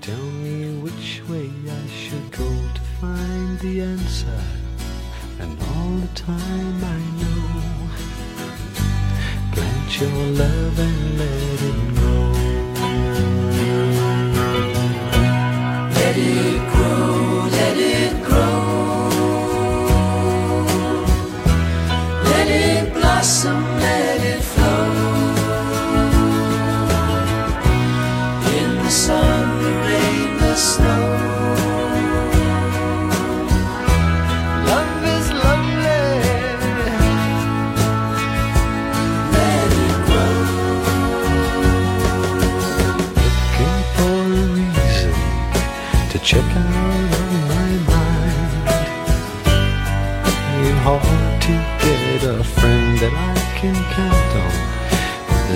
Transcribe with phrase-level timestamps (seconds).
[0.00, 4.40] Tell me which way I should go to find the answer.
[5.38, 7.90] And all the time I know,
[9.52, 11.89] plant your love and let it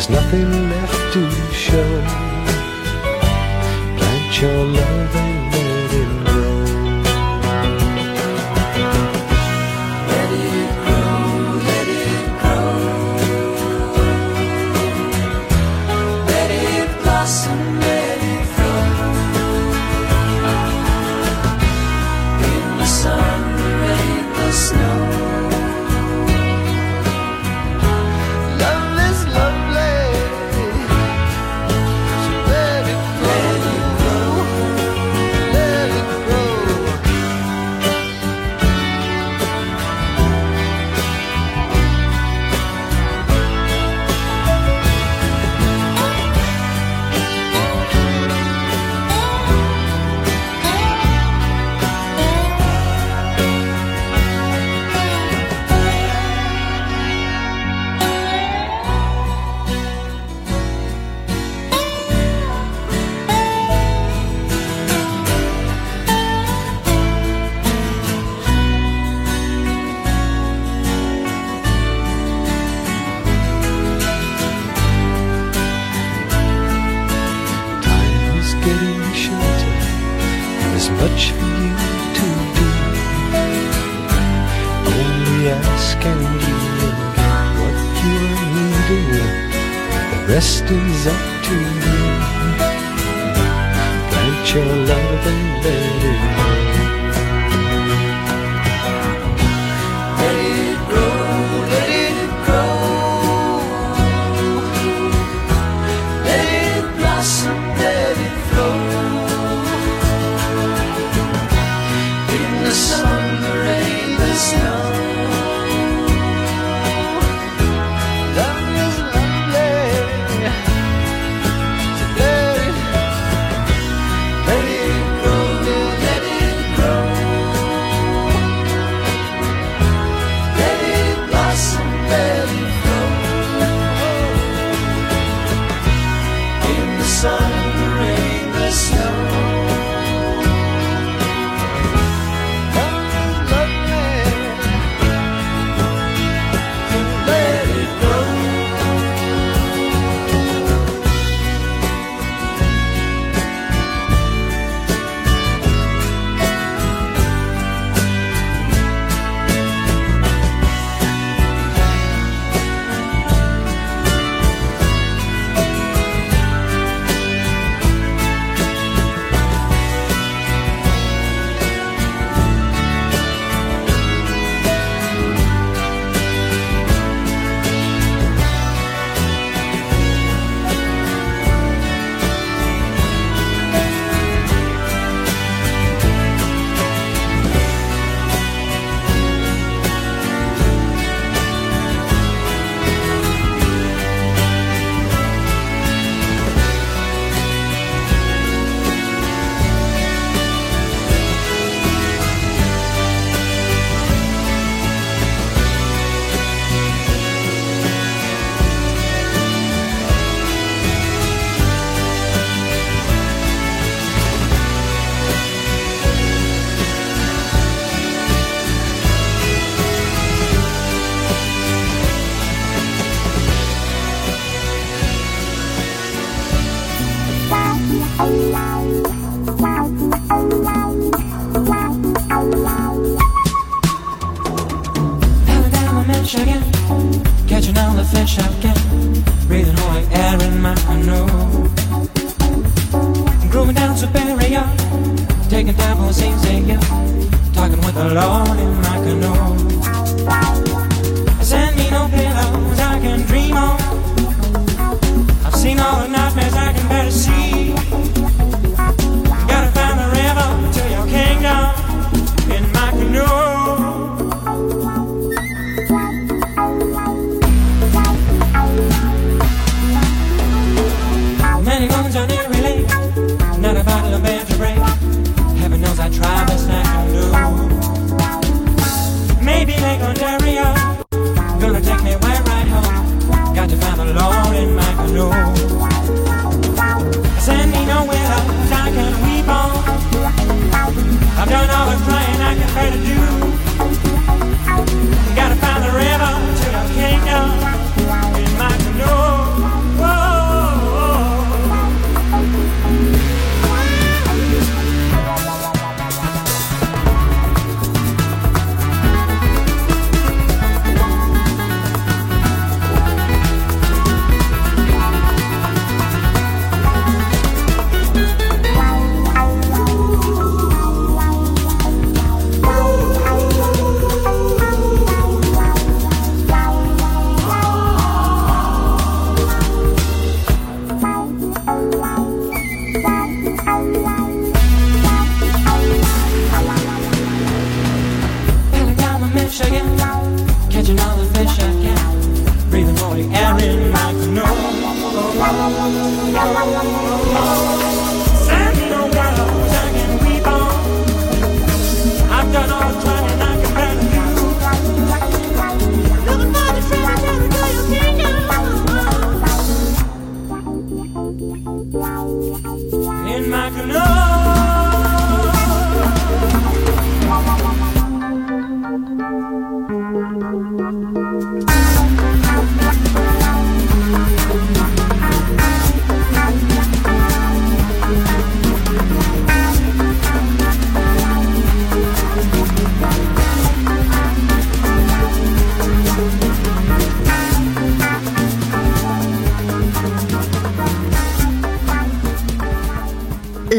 [0.07, 2.01] There's nothing left to show.
[3.97, 5.04] Plant your love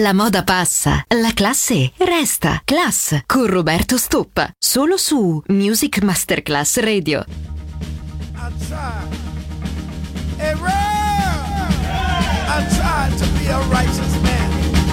[0.05, 2.61] La moda passa, la classe resta.
[2.63, 7.25] Class con Roberto Stoppa, solo su Music Masterclass Radio.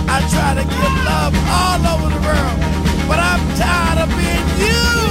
[0.09, 2.59] I try to give love all over the world.
[3.07, 5.02] But I'm tired of being you.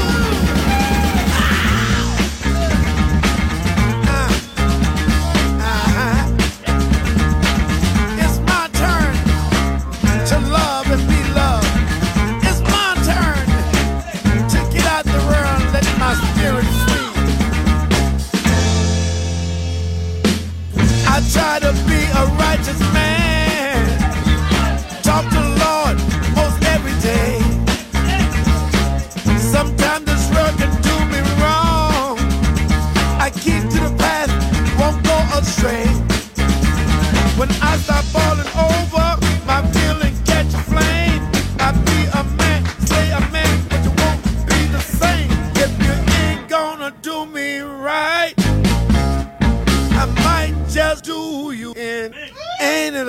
[21.32, 22.91] Try to be a righteous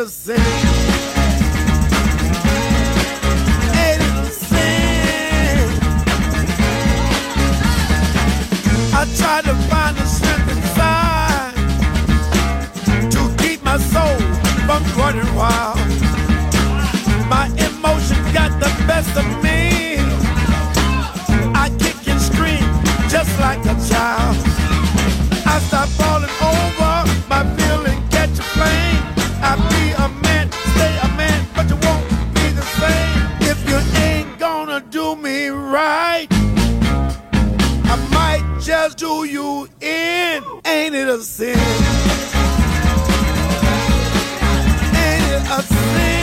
[0.02, 0.36] It sin?
[8.92, 11.54] I try to find the strength inside
[13.12, 14.18] to keep my soul
[14.66, 15.78] from running wild.
[17.28, 19.98] My emotions got the best of me.
[21.54, 22.66] I kick and scream
[23.08, 24.36] just like a child.
[25.46, 26.81] I stop falling over
[38.92, 41.58] just do you in, ain't it a sin?
[44.94, 46.21] Ain't it a sin?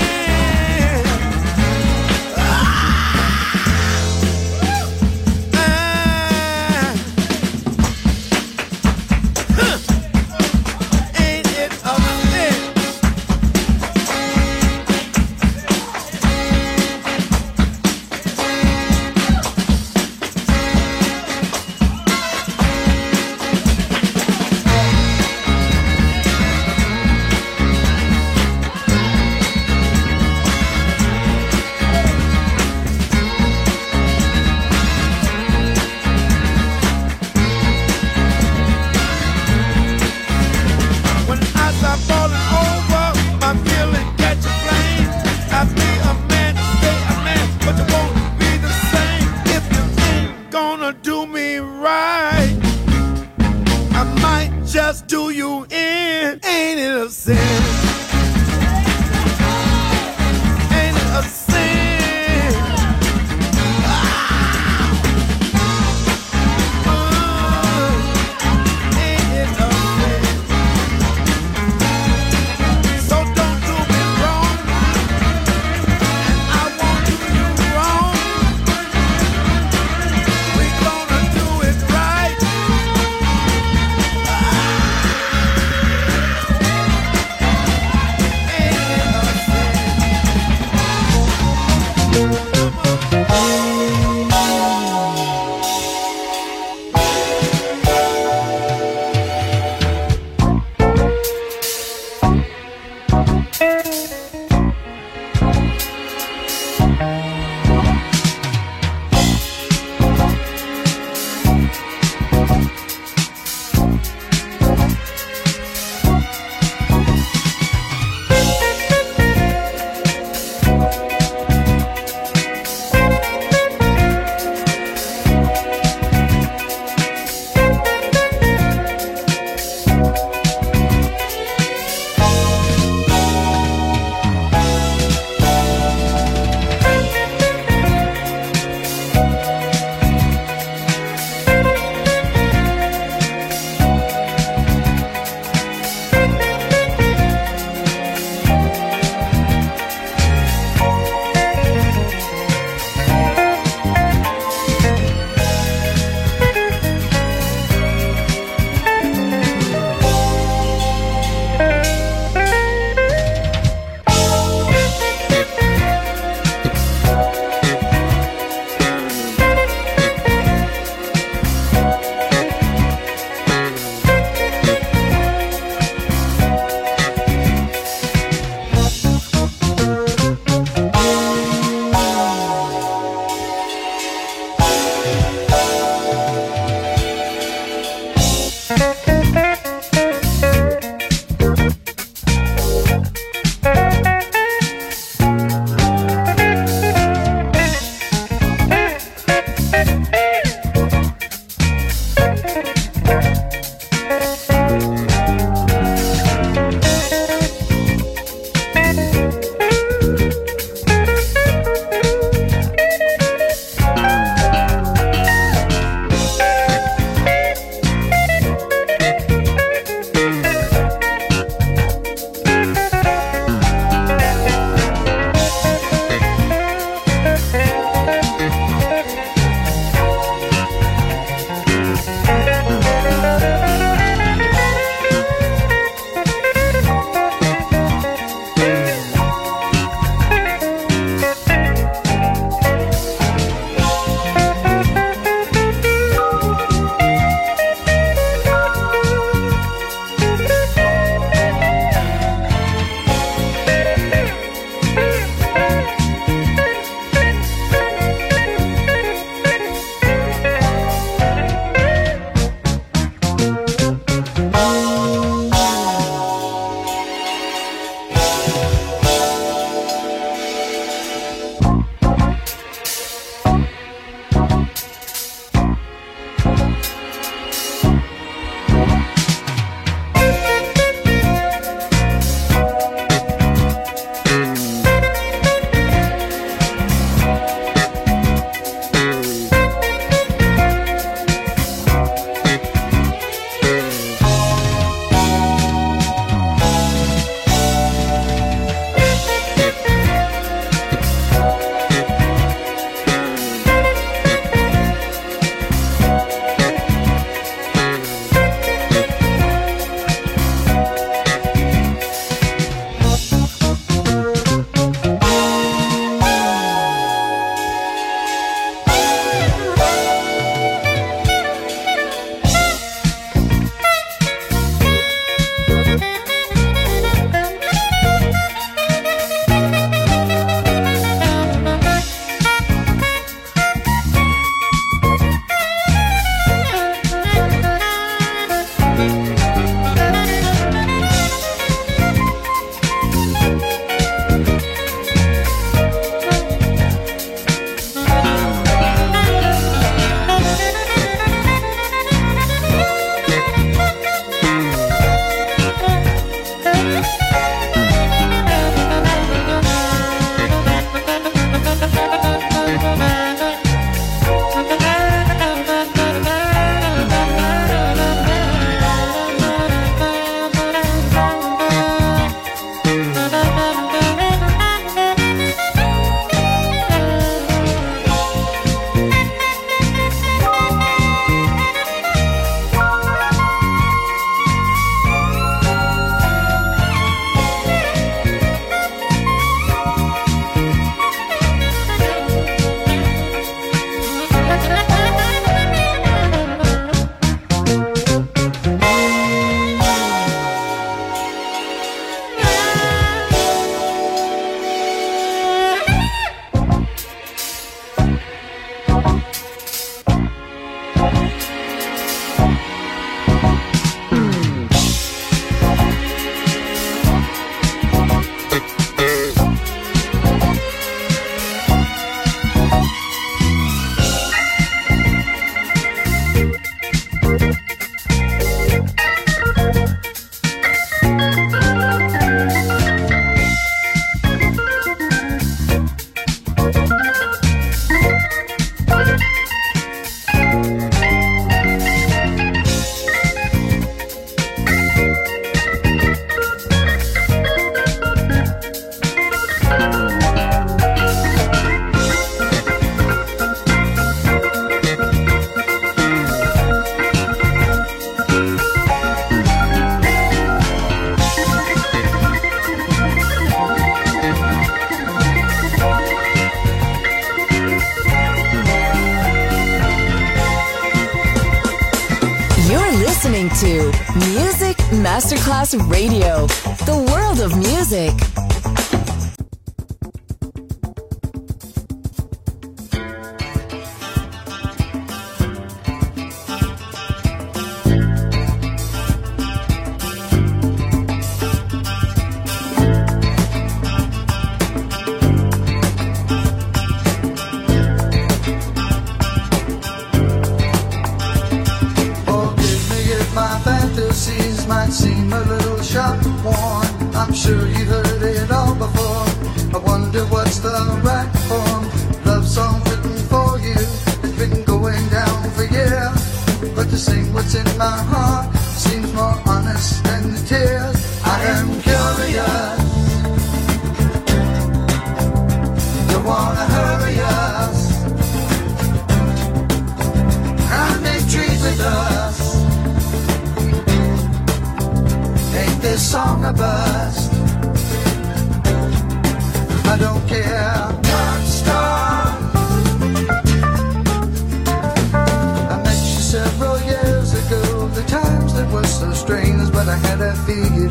[549.29, 550.89] Strange, but I had a feeling.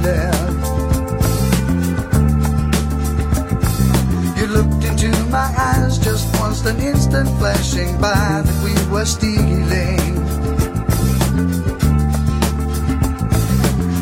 [4.39, 10.15] You looked into my eyes just once, an instant flashing by that we were stealing.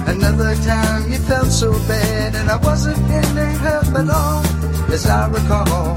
[0.07, 4.45] Another time you felt so bad, and I wasn't any help at all,
[4.93, 5.95] as I recall.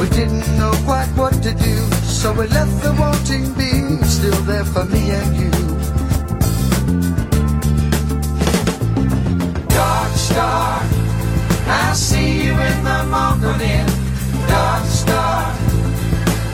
[0.00, 3.70] We didn't know quite what to do, so we left the wanting be
[4.04, 5.50] still there for me and you.
[9.68, 10.82] Dark star,
[11.68, 13.86] I see you in the morning.
[14.48, 15.54] Dark star,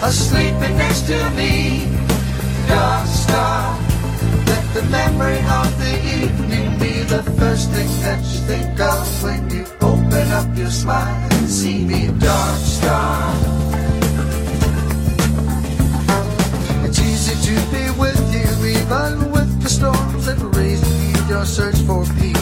[0.03, 1.89] asleep next to me.
[2.69, 3.79] Dark star,
[4.49, 9.49] let the memory of the evening be the first thing that you think of when
[9.49, 12.09] you open up your smile and see me.
[12.19, 13.54] Dark star.
[17.45, 20.81] To be with you, even with the storms that raise
[21.29, 22.41] your search for peace.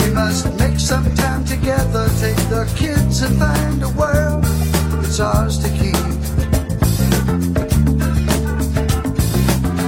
[0.00, 4.44] We must make some time together, take the kids and find a world
[4.94, 5.94] that's ours to keep.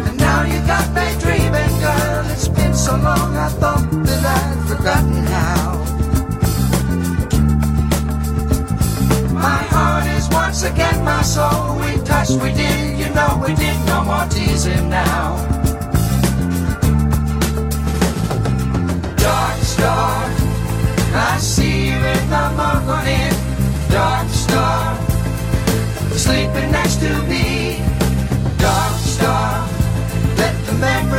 [0.07, 2.27] And now you got me dreaming, girl.
[2.31, 5.64] It's been so long, I thought that I'd forgotten how.
[10.55, 14.89] once again, my soul we touched, we did, you know we did, no more teasing
[14.89, 15.35] now.
[19.17, 20.31] Dark star,
[21.13, 22.47] I see you in the
[22.87, 23.35] morning.
[23.91, 24.97] Dark star,
[26.13, 27.83] sleeping next to me.
[28.57, 29.69] Dark star,
[30.37, 31.14] let the memory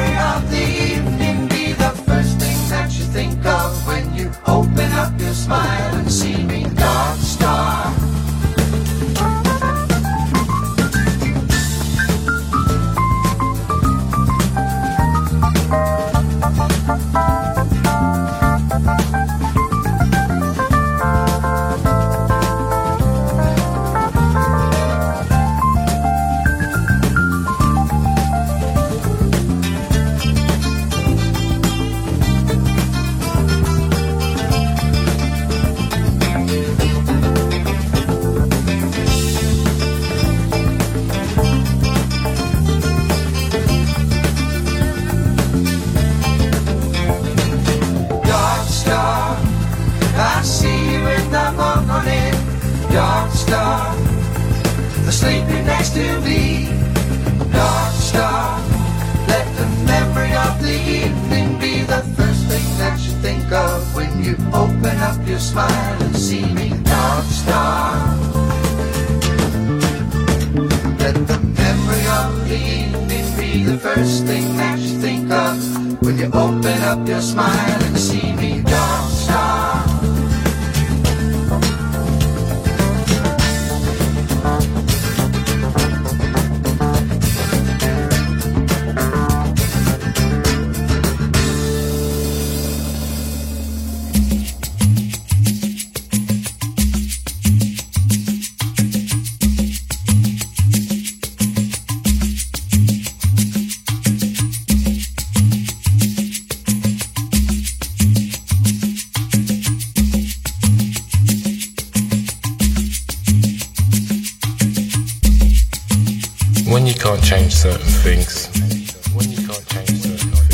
[117.15, 118.47] can't change certain things,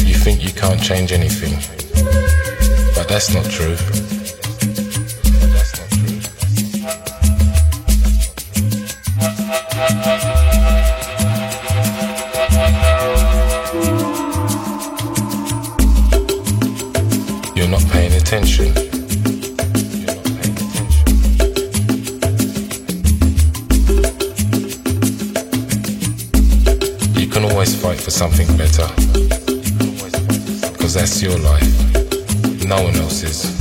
[0.05, 1.53] you think you can't change anything.
[2.93, 4.00] But that's not true.
[28.21, 28.87] something better.
[30.73, 33.60] Because that's your life, no one else's.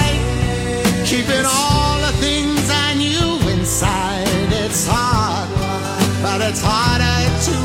[6.41, 7.55] but it's harder to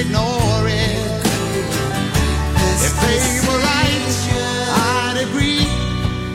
[0.00, 1.22] ignore it.
[2.86, 4.16] If they were right,
[4.92, 5.64] I'd agree.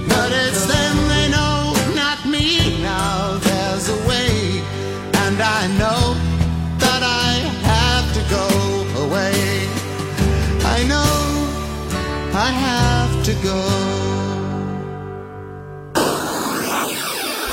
[0.07, 2.81] But it's them they know, not me.
[2.81, 4.63] Now there's a way,
[5.25, 6.15] and I know
[6.83, 7.31] that I
[7.71, 8.47] have to go
[9.05, 9.67] away.
[10.75, 11.13] I know
[12.33, 13.82] I have to go.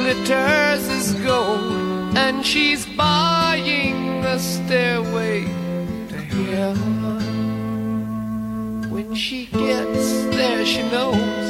[0.00, 5.44] glitters is gold, and she's buying the stairway
[6.08, 6.16] to
[6.56, 7.20] heaven.
[8.90, 11.44] When she gets there, she knows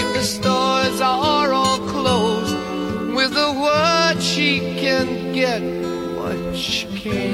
[0.00, 2.54] if the stores are all closed,
[3.16, 5.62] with a word she can get
[6.18, 7.33] what she can.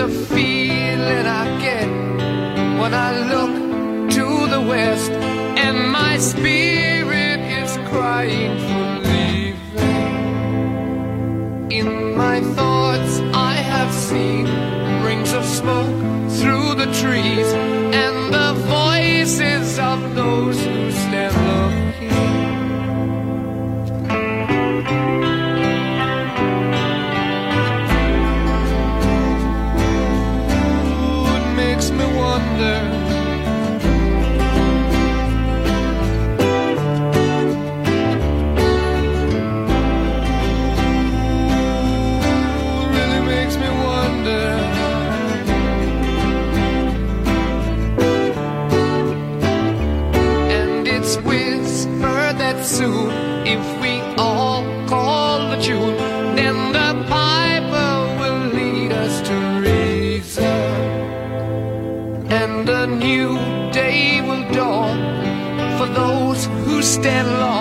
[0.00, 1.88] It's a feeling I get
[2.80, 9.56] when I look to the west, and my spirit is crying for leaving.
[11.72, 14.46] In my thoughts, I have seen
[15.02, 15.96] rings of smoke
[16.30, 17.67] through the trees.
[67.00, 67.57] Stand long,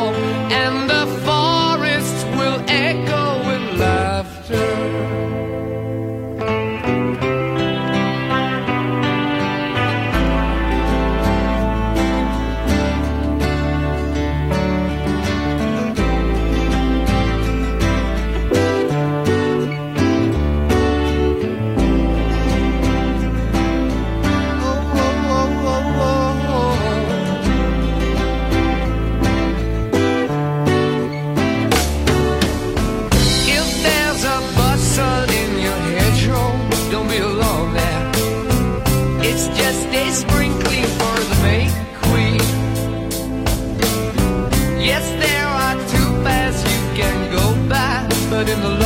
[48.45, 48.76] in the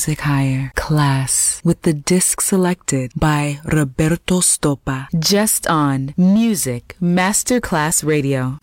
[0.00, 5.08] Music Higher class with the disc selected by Roberto Stoppa.
[5.18, 8.56] Just on Music Masterclass Radio.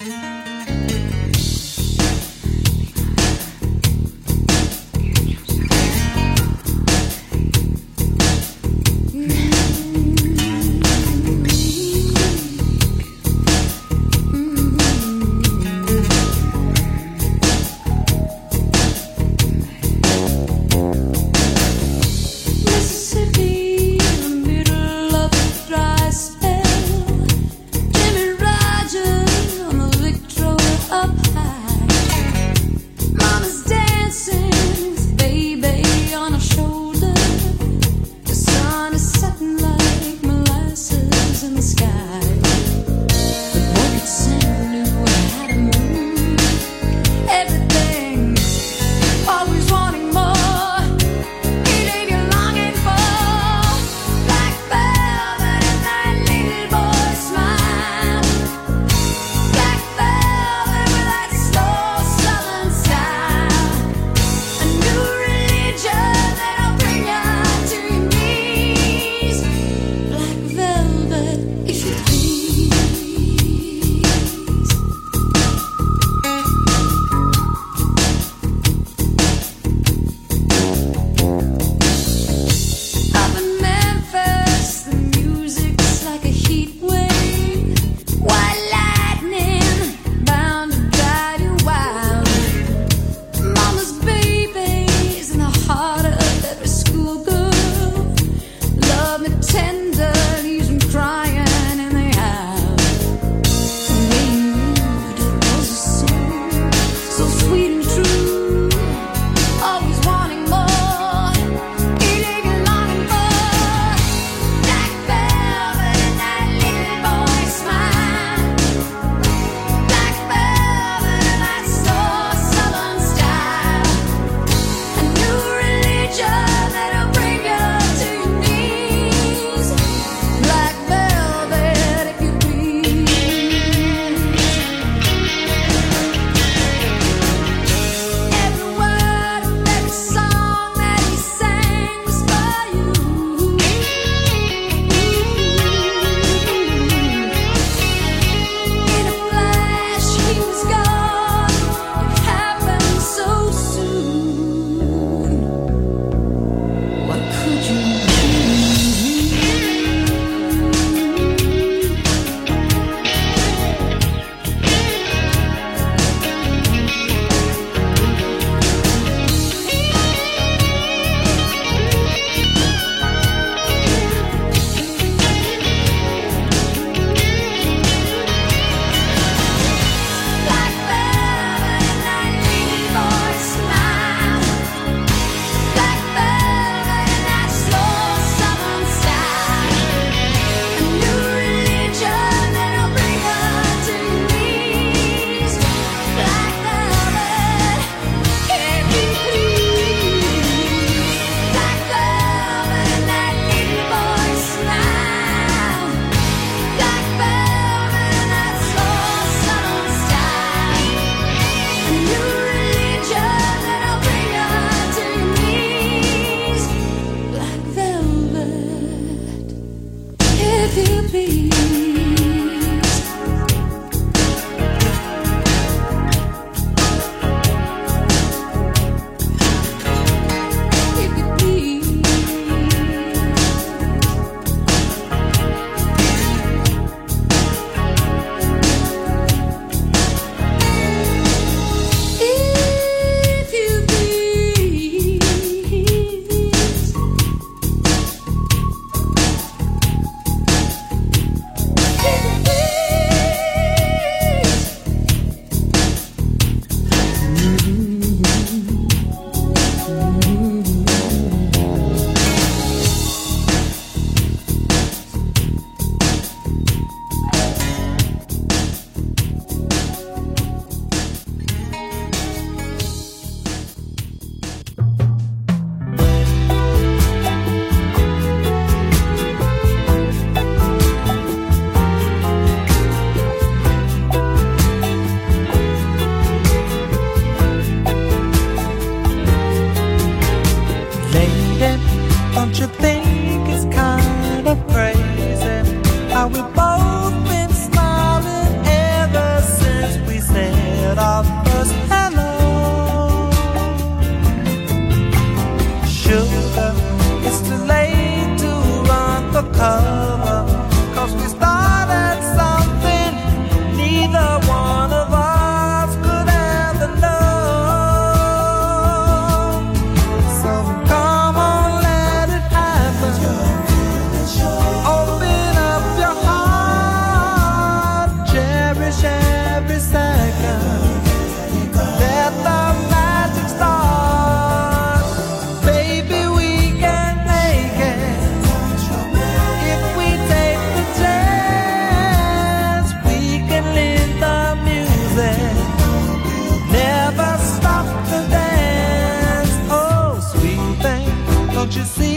[351.87, 352.16] see